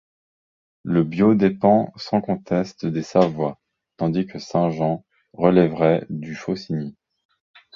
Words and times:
Le 0.81 1.03
Biot 1.03 1.35
dépend 1.35 1.93
sans 1.95 2.21
conteste 2.21 2.87
des 2.87 3.03
Savoie, 3.03 3.59
tandis 3.97 4.25
que 4.25 4.39
Saint-Jean 4.39 5.05
relèverait 5.33 6.07
du 6.09 6.33
Faucigny. 6.33 6.97